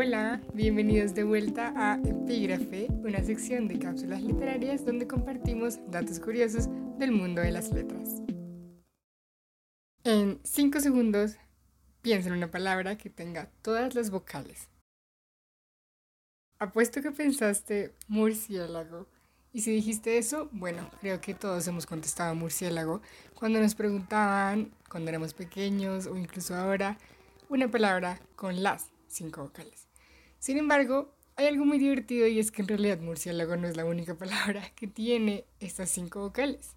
Hola, 0.00 0.40
bienvenidos 0.54 1.12
de 1.16 1.24
vuelta 1.24 1.72
a 1.74 1.96
Epígrafe, 1.96 2.86
una 3.02 3.20
sección 3.24 3.66
de 3.66 3.80
cápsulas 3.80 4.22
literarias 4.22 4.86
donde 4.86 5.08
compartimos 5.08 5.80
datos 5.90 6.20
curiosos 6.20 6.68
del 7.00 7.10
mundo 7.10 7.42
de 7.42 7.50
las 7.50 7.72
letras. 7.72 8.22
En 10.04 10.38
5 10.44 10.78
segundos, 10.78 11.34
piensa 12.00 12.28
en 12.28 12.36
una 12.36 12.48
palabra 12.48 12.96
que 12.96 13.10
tenga 13.10 13.50
todas 13.60 13.96
las 13.96 14.12
vocales. 14.12 14.68
Apuesto 16.60 17.02
que 17.02 17.10
pensaste 17.10 17.92
murciélago. 18.06 19.08
Y 19.52 19.62
si 19.62 19.72
dijiste 19.72 20.16
eso, 20.16 20.48
bueno, 20.52 20.88
creo 21.00 21.20
que 21.20 21.34
todos 21.34 21.66
hemos 21.66 21.86
contestado 21.86 22.36
murciélago 22.36 23.02
cuando 23.34 23.58
nos 23.58 23.74
preguntaban, 23.74 24.70
cuando 24.88 25.08
éramos 25.10 25.34
pequeños 25.34 26.06
o 26.06 26.16
incluso 26.16 26.54
ahora, 26.54 26.98
una 27.48 27.68
palabra 27.68 28.20
con 28.36 28.62
las 28.62 28.92
cinco 29.08 29.42
vocales. 29.42 29.87
Sin 30.38 30.56
embargo, 30.56 31.14
hay 31.36 31.46
algo 31.46 31.64
muy 31.64 31.78
divertido 31.78 32.26
y 32.26 32.38
es 32.38 32.50
que 32.50 32.62
en 32.62 32.68
realidad 32.68 33.00
murciélago 33.00 33.56
no 33.56 33.68
es 33.68 33.76
la 33.76 33.84
única 33.84 34.14
palabra 34.14 34.70
que 34.76 34.86
tiene 34.86 35.44
estas 35.60 35.90
cinco 35.90 36.20
vocales. 36.20 36.76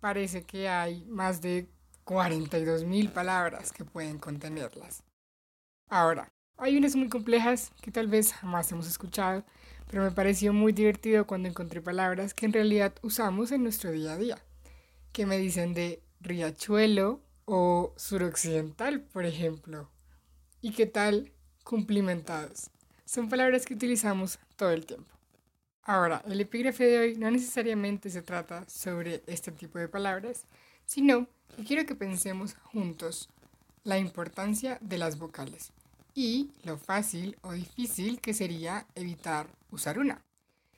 Parece 0.00 0.42
que 0.42 0.68
hay 0.68 1.04
más 1.06 1.40
de 1.40 1.68
42.000 2.04 3.12
palabras 3.12 3.72
que 3.72 3.84
pueden 3.84 4.18
contenerlas. 4.18 5.02
Ahora, 5.88 6.28
hay 6.56 6.76
unas 6.76 6.94
muy 6.94 7.08
complejas 7.08 7.72
que 7.80 7.90
tal 7.90 8.06
vez 8.06 8.32
jamás 8.32 8.70
hemos 8.70 8.86
escuchado, 8.86 9.44
pero 9.90 10.02
me 10.02 10.10
pareció 10.10 10.52
muy 10.52 10.72
divertido 10.72 11.26
cuando 11.26 11.48
encontré 11.48 11.80
palabras 11.80 12.34
que 12.34 12.46
en 12.46 12.52
realidad 12.52 12.94
usamos 13.02 13.50
en 13.52 13.62
nuestro 13.62 13.90
día 13.90 14.12
a 14.12 14.18
día, 14.18 14.38
que 15.12 15.26
me 15.26 15.38
dicen 15.38 15.74
de 15.74 16.02
riachuelo 16.20 17.20
o 17.44 17.92
suroccidental, 17.96 19.00
por 19.00 19.24
ejemplo. 19.24 19.90
¿Y 20.60 20.72
qué 20.72 20.86
tal 20.86 21.32
cumplimentados. 21.64 22.70
Son 23.04 23.28
palabras 23.28 23.66
que 23.66 23.74
utilizamos 23.74 24.38
todo 24.56 24.70
el 24.70 24.86
tiempo. 24.86 25.10
Ahora, 25.82 26.22
el 26.26 26.40
epígrafe 26.40 26.84
de 26.84 26.98
hoy 26.98 27.16
no 27.16 27.30
necesariamente 27.30 28.08
se 28.08 28.22
trata 28.22 28.66
sobre 28.68 29.22
este 29.26 29.52
tipo 29.52 29.78
de 29.78 29.88
palabras, 29.88 30.44
sino 30.86 31.26
que 31.54 31.64
quiero 31.64 31.84
que 31.84 31.94
pensemos 31.94 32.54
juntos 32.62 33.28
la 33.82 33.98
importancia 33.98 34.78
de 34.80 34.96
las 34.96 35.18
vocales 35.18 35.72
y 36.14 36.50
lo 36.62 36.78
fácil 36.78 37.36
o 37.42 37.52
difícil 37.52 38.20
que 38.20 38.32
sería 38.32 38.86
evitar 38.94 39.46
usar 39.70 39.98
una. 39.98 40.22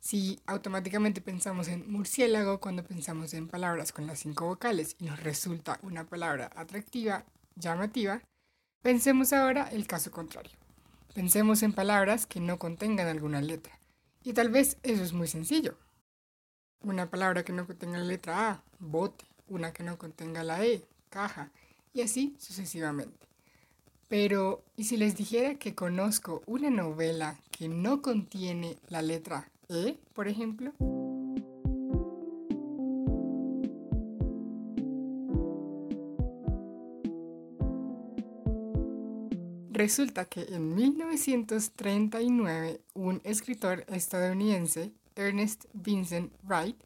Si 0.00 0.38
automáticamente 0.46 1.20
pensamos 1.20 1.68
en 1.68 1.90
murciélago 1.90 2.60
cuando 2.60 2.84
pensamos 2.84 3.32
en 3.34 3.48
palabras 3.48 3.92
con 3.92 4.06
las 4.06 4.18
cinco 4.18 4.46
vocales 4.46 4.96
y 4.98 5.04
nos 5.04 5.22
resulta 5.22 5.78
una 5.82 6.04
palabra 6.04 6.50
atractiva, 6.54 7.24
llamativa, 7.54 8.20
pensemos 8.82 9.32
ahora 9.32 9.68
el 9.68 9.86
caso 9.86 10.10
contrario. 10.10 10.52
Pensemos 11.14 11.64
en 11.64 11.72
palabras 11.72 12.26
que 12.26 12.38
no 12.38 12.58
contengan 12.58 13.08
alguna 13.08 13.40
letra. 13.40 13.78
Y 14.22 14.32
tal 14.32 14.48
vez 14.50 14.76
eso 14.84 15.02
es 15.02 15.12
muy 15.12 15.26
sencillo. 15.26 15.76
Una 16.82 17.10
palabra 17.10 17.44
que 17.44 17.52
no 17.52 17.66
contenga 17.66 17.98
la 17.98 18.04
letra 18.04 18.50
A, 18.50 18.62
bote. 18.78 19.24
Una 19.48 19.72
que 19.72 19.82
no 19.82 19.98
contenga 19.98 20.44
la 20.44 20.64
E, 20.64 20.84
caja. 21.08 21.50
Y 21.92 22.02
así 22.02 22.36
sucesivamente. 22.38 23.26
Pero, 24.08 24.62
¿y 24.76 24.84
si 24.84 24.96
les 24.96 25.16
dijera 25.16 25.56
que 25.56 25.74
conozco 25.74 26.42
una 26.46 26.70
novela 26.70 27.40
que 27.50 27.68
no 27.68 28.02
contiene 28.02 28.78
la 28.88 29.02
letra 29.02 29.50
E, 29.68 29.98
por 30.14 30.28
ejemplo? 30.28 30.72
Resulta 39.80 40.26
que 40.26 40.42
en 40.42 40.74
1939 40.74 42.82
un 42.92 43.22
escritor 43.24 43.86
estadounidense, 43.88 44.92
Ernest 45.16 45.64
Vincent 45.72 46.30
Wright, 46.42 46.76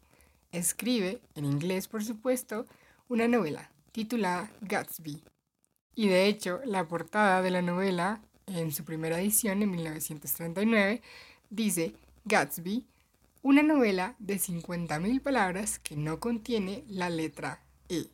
escribe, 0.53 1.19
en 1.35 1.43
inglés 1.43 1.89
por 1.89 2.05
supuesto, 2.05 2.65
una 3.09 3.27
novela 3.27 3.69
titulada 3.91 4.49
Gatsby. 4.61 5.21
Y 5.93 6.07
de 6.07 6.27
hecho, 6.27 6.61
la 6.63 6.87
portada 6.87 7.41
de 7.41 7.51
la 7.51 7.61
novela, 7.61 8.21
en 8.47 8.71
su 8.71 8.85
primera 8.85 9.19
edición 9.19 9.61
en 9.61 9.71
1939, 9.71 11.01
dice 11.49 11.97
Gatsby, 12.23 12.85
una 13.41 13.61
novela 13.61 14.15
de 14.19 14.35
50.000 14.35 15.21
palabras 15.21 15.79
que 15.79 15.97
no 15.97 16.21
contiene 16.21 16.85
la 16.87 17.09
letra 17.09 17.61
E. 17.89 18.05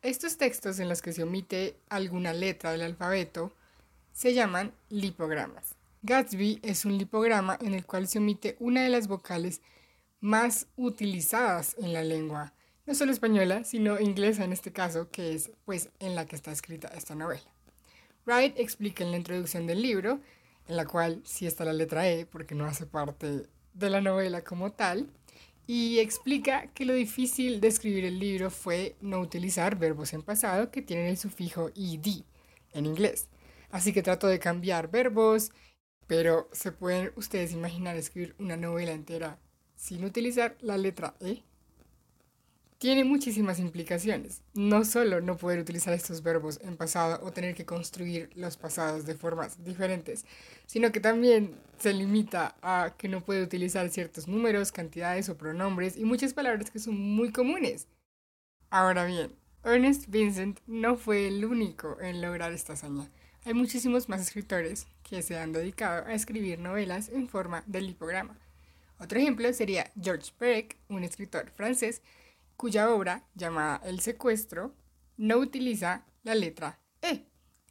Estos 0.00 0.38
textos 0.38 0.78
en 0.78 0.88
los 0.88 1.02
que 1.02 1.12
se 1.12 1.22
omite 1.22 1.76
alguna 1.90 2.32
letra 2.32 2.72
del 2.72 2.80
alfabeto 2.80 3.52
se 4.14 4.32
llaman 4.32 4.72
lipogramas. 4.88 5.74
Gatsby 6.02 6.60
es 6.62 6.84
un 6.84 6.96
lipograma 6.96 7.58
en 7.60 7.74
el 7.74 7.84
cual 7.84 8.06
se 8.06 8.18
omite 8.18 8.56
una 8.60 8.82
de 8.82 8.88
las 8.88 9.08
vocales 9.08 9.60
más 10.20 10.68
utilizadas 10.76 11.76
en 11.78 11.92
la 11.92 12.02
lengua, 12.02 12.54
no 12.86 12.94
solo 12.94 13.12
española, 13.12 13.64
sino 13.64 14.00
inglesa 14.00 14.44
en 14.44 14.52
este 14.52 14.72
caso, 14.72 15.10
que 15.10 15.34
es 15.34 15.50
pues 15.64 15.90
en 15.98 16.14
la 16.14 16.26
que 16.26 16.36
está 16.36 16.52
escrita 16.52 16.88
esta 16.88 17.14
novela. 17.14 17.42
Wright 18.24 18.58
explica 18.58 19.04
en 19.04 19.10
la 19.10 19.16
introducción 19.16 19.66
del 19.66 19.82
libro, 19.82 20.20
en 20.68 20.76
la 20.76 20.86
cual 20.86 21.20
sí 21.24 21.46
está 21.46 21.64
la 21.64 21.72
letra 21.72 22.08
E 22.08 22.24
porque 22.24 22.54
no 22.54 22.66
hace 22.66 22.86
parte 22.86 23.48
de 23.74 23.90
la 23.90 24.00
novela 24.00 24.44
como 24.44 24.72
tal, 24.72 25.10
y 25.66 25.98
explica 25.98 26.68
que 26.68 26.84
lo 26.84 26.94
difícil 26.94 27.60
de 27.60 27.68
escribir 27.68 28.04
el 28.04 28.18
libro 28.18 28.50
fue 28.50 28.96
no 29.00 29.18
utilizar 29.18 29.76
verbos 29.76 30.12
en 30.12 30.22
pasado 30.22 30.70
que 30.70 30.82
tienen 30.82 31.06
el 31.06 31.16
sufijo 31.16 31.70
ed 31.74 32.22
en 32.72 32.86
inglés. 32.86 33.28
Así 33.74 33.92
que 33.92 34.04
trato 34.04 34.28
de 34.28 34.38
cambiar 34.38 34.88
verbos, 34.88 35.50
pero 36.06 36.48
¿se 36.52 36.70
pueden 36.70 37.10
ustedes 37.16 37.50
imaginar 37.50 37.96
escribir 37.96 38.36
una 38.38 38.56
novela 38.56 38.92
entera 38.92 39.40
sin 39.74 40.04
utilizar 40.04 40.56
la 40.60 40.78
letra 40.78 41.16
E? 41.18 41.42
Tiene 42.78 43.02
muchísimas 43.02 43.58
implicaciones. 43.58 44.42
No 44.52 44.84
solo 44.84 45.20
no 45.20 45.36
poder 45.36 45.58
utilizar 45.58 45.92
estos 45.92 46.22
verbos 46.22 46.60
en 46.62 46.76
pasado 46.76 47.18
o 47.26 47.32
tener 47.32 47.56
que 47.56 47.66
construir 47.66 48.30
los 48.36 48.56
pasados 48.56 49.06
de 49.06 49.16
formas 49.16 49.64
diferentes, 49.64 50.24
sino 50.66 50.92
que 50.92 51.00
también 51.00 51.56
se 51.76 51.92
limita 51.94 52.54
a 52.62 52.94
que 52.96 53.08
no 53.08 53.24
puede 53.24 53.42
utilizar 53.42 53.88
ciertos 53.88 54.28
números, 54.28 54.70
cantidades 54.70 55.28
o 55.30 55.36
pronombres 55.36 55.96
y 55.96 56.04
muchas 56.04 56.32
palabras 56.32 56.70
que 56.70 56.78
son 56.78 56.96
muy 56.96 57.32
comunes. 57.32 57.88
Ahora 58.70 59.04
bien, 59.04 59.34
Ernest 59.64 60.06
Vincent 60.10 60.60
no 60.68 60.96
fue 60.96 61.26
el 61.26 61.44
único 61.44 62.00
en 62.00 62.22
lograr 62.22 62.52
esta 62.52 62.74
hazaña. 62.74 63.10
Hay 63.46 63.52
muchísimos 63.52 64.08
más 64.08 64.22
escritores 64.22 64.86
que 65.02 65.20
se 65.20 65.38
han 65.38 65.52
dedicado 65.52 66.06
a 66.06 66.14
escribir 66.14 66.58
novelas 66.58 67.10
en 67.10 67.28
forma 67.28 67.62
de 67.66 67.82
lipograma. 67.82 68.38
Otro 68.98 69.18
ejemplo 69.18 69.52
sería 69.52 69.92
Georges 70.00 70.30
Perec, 70.30 70.78
un 70.88 71.04
escritor 71.04 71.50
francés 71.50 72.00
cuya 72.56 72.90
obra, 72.90 73.26
llamada 73.34 73.82
El 73.84 74.00
secuestro, 74.00 74.74
no 75.18 75.36
utiliza 75.36 76.06
la 76.22 76.34
letra 76.34 76.78
E, 77.02 77.26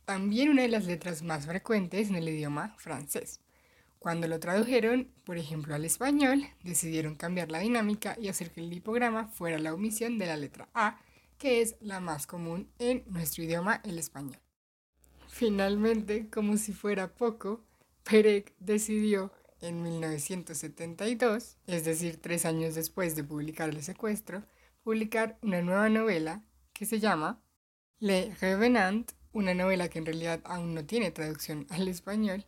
también 0.05 0.49
una 0.49 0.61
de 0.61 0.67
las 0.67 0.85
letras 0.85 1.23
más 1.23 1.47
frecuentes 1.47 2.09
en 2.09 2.17
el 2.17 2.29
idioma 2.29 2.75
francés. 2.77 3.39
Cuando 3.97 4.27
lo 4.27 4.39
tradujeron, 4.39 5.11
por 5.25 5.39
ejemplo, 5.39 5.73
al 5.73 5.85
español, 5.85 6.43
decidieron 6.61 7.15
cambiar 7.15 7.49
la 7.49 7.59
dinámica 7.59 8.15
y 8.19 8.27
hacer 8.27 8.51
que 8.51 8.61
el 8.61 8.69
lipograma 8.69 9.27
fuera 9.27 9.57
la 9.57 9.73
omisión 9.73 10.19
de 10.19 10.27
la 10.27 10.37
letra 10.37 10.69
A, 10.75 10.99
que 11.39 11.61
es 11.61 11.77
la 11.79 11.99
más 11.99 12.27
común 12.27 12.69
en 12.77 13.03
nuestro 13.07 13.43
idioma, 13.43 13.81
el 13.85 13.97
español. 13.97 14.37
Finalmente, 15.33 16.29
como 16.29 16.57
si 16.57 16.73
fuera 16.73 17.15
poco, 17.15 17.65
Perec 18.03 18.53
decidió 18.59 19.31
en 19.61 19.81
1972, 19.81 21.57
es 21.65 21.85
decir, 21.85 22.21
tres 22.21 22.45
años 22.45 22.75
después 22.75 23.15
de 23.15 23.23
publicar 23.23 23.69
El 23.69 23.81
secuestro, 23.81 24.43
publicar 24.83 25.39
una 25.41 25.63
nueva 25.63 25.89
novela 25.89 26.43
que 26.71 26.85
se 26.85 26.99
llama 26.99 27.41
Le 27.97 28.35
Revenant, 28.41 29.11
una 29.31 29.55
novela 29.55 29.89
que 29.89 29.97
en 29.97 30.05
realidad 30.05 30.39
aún 30.43 30.75
no 30.75 30.85
tiene 30.85 31.09
traducción 31.09 31.65
al 31.71 31.87
español, 31.87 32.45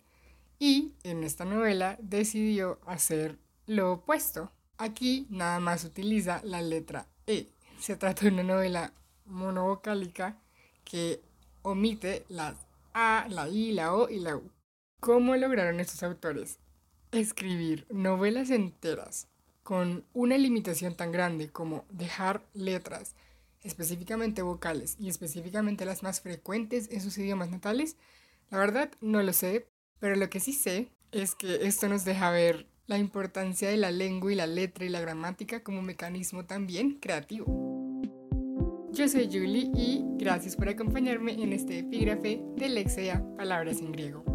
y 0.59 0.93
en 1.01 1.23
esta 1.23 1.43
novela 1.43 1.97
decidió 1.99 2.79
hacer 2.85 3.39
lo 3.65 3.93
opuesto. 3.93 4.51
Aquí 4.77 5.25
nada 5.31 5.59
más 5.59 5.85
utiliza 5.85 6.39
la 6.43 6.61
letra 6.61 7.07
E. 7.25 7.49
Se 7.79 7.95
trata 7.95 8.25
de 8.25 8.31
una 8.31 8.43
novela 8.43 8.93
monovocálica 9.25 10.37
que 10.83 11.23
omite 11.63 12.25
las 12.29 12.55
a, 12.95 13.27
la 13.29 13.47
I, 13.49 13.73
la 13.73 13.93
O 13.93 14.09
y 14.09 14.19
la 14.19 14.37
U. 14.37 14.49
¿Cómo 15.01 15.35
lograron 15.35 15.79
estos 15.79 16.01
autores 16.01 16.57
escribir 17.11 17.85
novelas 17.91 18.49
enteras 18.49 19.27
con 19.63 20.05
una 20.13 20.37
limitación 20.37 20.95
tan 20.95 21.11
grande 21.11 21.49
como 21.49 21.85
dejar 21.89 22.43
letras, 22.53 23.15
específicamente 23.61 24.41
vocales 24.41 24.95
y 24.97 25.09
específicamente 25.09 25.85
las 25.85 26.03
más 26.03 26.21
frecuentes 26.21 26.89
en 26.89 27.01
sus 27.01 27.17
idiomas 27.17 27.51
natales? 27.51 27.97
La 28.49 28.57
verdad 28.57 28.89
no 29.01 29.21
lo 29.21 29.33
sé, 29.33 29.67
pero 29.99 30.15
lo 30.15 30.29
que 30.29 30.39
sí 30.39 30.53
sé 30.53 30.89
es 31.11 31.35
que 31.35 31.67
esto 31.67 31.89
nos 31.89 32.05
deja 32.05 32.31
ver 32.31 32.65
la 32.87 32.97
importancia 32.97 33.69
de 33.69 33.77
la 33.77 33.91
lengua 33.91 34.31
y 34.31 34.35
la 34.35 34.47
letra 34.47 34.85
y 34.85 34.89
la 34.89 35.01
gramática 35.01 35.63
como 35.63 35.81
mecanismo 35.81 36.45
también 36.45 36.99
creativo. 36.99 37.74
Yo 38.95 39.09
soy 39.09 39.25
Julie 39.25 39.69
y 39.75 40.05
gracias 40.15 40.55
por 40.55 40.69
acompañarme 40.69 41.33
en 41.33 41.51
este 41.51 41.79
epígrafe 41.79 42.41
de 42.55 42.69
Lexia 42.69 43.21
Palabras 43.35 43.81
en 43.81 43.91
Griego. 43.91 44.34